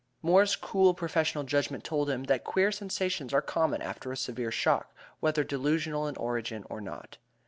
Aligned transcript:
Moore's 0.23 0.55
cool 0.55 0.95
professional 0.95 1.43
judgment 1.43 1.83
told 1.83 2.09
him 2.09 2.23
that 2.23 2.43
queer 2.43 2.71
sensations 2.71 3.35
are 3.35 3.39
common 3.43 3.83
after 3.83 4.11
a 4.11 4.17
severe 4.17 4.49
shock, 4.49 4.91
whether 5.19 5.43
delusional 5.43 6.07
in 6.07 6.15
origin 6.15 6.65
or 6.71 6.81
not. 6.81 7.19